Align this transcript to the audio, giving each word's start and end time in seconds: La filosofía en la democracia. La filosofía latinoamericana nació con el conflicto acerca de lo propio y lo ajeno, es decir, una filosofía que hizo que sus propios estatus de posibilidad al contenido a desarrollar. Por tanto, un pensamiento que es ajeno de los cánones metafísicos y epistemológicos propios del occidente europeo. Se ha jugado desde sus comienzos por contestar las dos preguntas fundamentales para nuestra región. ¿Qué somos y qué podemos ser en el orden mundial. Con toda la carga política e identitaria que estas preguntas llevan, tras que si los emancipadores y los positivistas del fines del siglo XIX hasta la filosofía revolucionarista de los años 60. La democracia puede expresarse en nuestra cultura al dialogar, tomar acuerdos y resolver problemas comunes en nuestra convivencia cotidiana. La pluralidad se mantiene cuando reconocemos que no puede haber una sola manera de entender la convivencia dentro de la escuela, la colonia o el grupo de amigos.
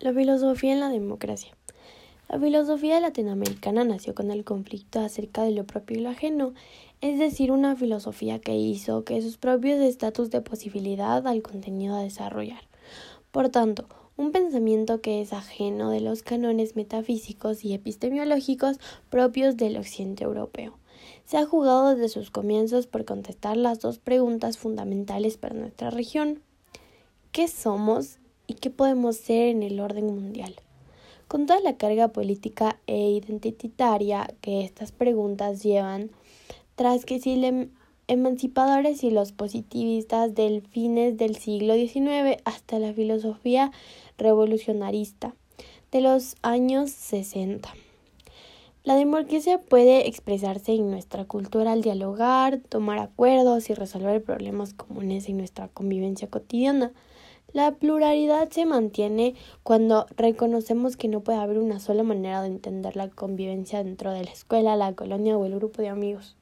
La 0.00 0.12
filosofía 0.12 0.74
en 0.74 0.78
la 0.78 0.90
democracia. 0.90 1.56
La 2.28 2.38
filosofía 2.38 3.00
latinoamericana 3.00 3.82
nació 3.82 4.14
con 4.14 4.30
el 4.30 4.44
conflicto 4.44 5.00
acerca 5.00 5.42
de 5.42 5.50
lo 5.50 5.64
propio 5.64 5.98
y 5.98 6.00
lo 6.02 6.10
ajeno, 6.10 6.54
es 7.00 7.18
decir, 7.18 7.50
una 7.50 7.74
filosofía 7.74 8.38
que 8.38 8.54
hizo 8.54 9.02
que 9.02 9.20
sus 9.22 9.38
propios 9.38 9.80
estatus 9.80 10.30
de 10.30 10.40
posibilidad 10.40 11.26
al 11.26 11.42
contenido 11.42 11.96
a 11.96 12.02
desarrollar. 12.02 12.60
Por 13.32 13.48
tanto, 13.48 13.86
un 14.16 14.30
pensamiento 14.30 15.00
que 15.00 15.20
es 15.20 15.32
ajeno 15.32 15.90
de 15.90 16.00
los 16.00 16.22
cánones 16.22 16.76
metafísicos 16.76 17.64
y 17.64 17.74
epistemológicos 17.74 18.78
propios 19.10 19.56
del 19.56 19.76
occidente 19.76 20.22
europeo. 20.22 20.78
Se 21.24 21.38
ha 21.38 21.44
jugado 21.44 21.96
desde 21.96 22.08
sus 22.08 22.30
comienzos 22.30 22.86
por 22.86 23.04
contestar 23.04 23.56
las 23.56 23.80
dos 23.80 23.98
preguntas 23.98 24.58
fundamentales 24.58 25.38
para 25.38 25.56
nuestra 25.56 25.90
región. 25.90 26.40
¿Qué 27.32 27.48
somos 27.48 28.20
y 28.48 28.54
qué 28.54 28.70
podemos 28.70 29.16
ser 29.16 29.50
en 29.50 29.62
el 29.62 29.78
orden 29.78 30.06
mundial. 30.06 30.56
Con 31.28 31.46
toda 31.46 31.60
la 31.60 31.76
carga 31.76 32.08
política 32.08 32.80
e 32.88 33.10
identitaria 33.10 34.34
que 34.40 34.64
estas 34.64 34.90
preguntas 34.90 35.62
llevan, 35.62 36.10
tras 36.74 37.04
que 37.04 37.20
si 37.20 37.36
los 37.36 37.68
emancipadores 38.08 39.04
y 39.04 39.10
los 39.10 39.32
positivistas 39.32 40.34
del 40.34 40.62
fines 40.62 41.16
del 41.18 41.36
siglo 41.36 41.74
XIX 41.74 42.40
hasta 42.44 42.78
la 42.78 42.92
filosofía 42.92 43.70
revolucionarista 44.16 45.34
de 45.92 46.00
los 46.00 46.36
años 46.42 46.90
60. 46.90 47.72
La 48.84 48.94
democracia 48.94 49.60
puede 49.60 50.08
expresarse 50.08 50.72
en 50.72 50.90
nuestra 50.90 51.26
cultura 51.26 51.72
al 51.72 51.82
dialogar, 51.82 52.60
tomar 52.70 52.98
acuerdos 52.98 53.68
y 53.68 53.74
resolver 53.74 54.22
problemas 54.22 54.72
comunes 54.72 55.28
en 55.28 55.36
nuestra 55.36 55.68
convivencia 55.68 56.28
cotidiana. 56.28 56.92
La 57.54 57.72
pluralidad 57.72 58.50
se 58.50 58.66
mantiene 58.66 59.34
cuando 59.62 60.06
reconocemos 60.16 60.96
que 60.96 61.08
no 61.08 61.20
puede 61.20 61.38
haber 61.38 61.58
una 61.58 61.80
sola 61.80 62.02
manera 62.02 62.42
de 62.42 62.48
entender 62.48 62.94
la 62.94 63.08
convivencia 63.08 63.82
dentro 63.82 64.12
de 64.12 64.22
la 64.22 64.30
escuela, 64.30 64.76
la 64.76 64.94
colonia 64.94 65.36
o 65.38 65.46
el 65.46 65.54
grupo 65.54 65.82
de 65.82 65.88
amigos. 65.88 66.38